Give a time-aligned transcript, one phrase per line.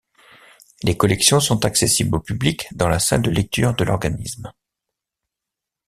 [0.81, 4.51] Les collections sont accessibles au public dans la salle de lecture de l'organisme.